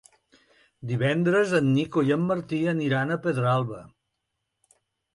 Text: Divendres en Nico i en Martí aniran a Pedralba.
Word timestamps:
Divendres 0.91 1.53
en 1.59 1.69
Nico 1.75 2.05
i 2.09 2.15
en 2.17 2.25
Martí 2.33 2.65
aniran 2.75 3.19
a 3.19 3.21
Pedralba. 3.29 3.87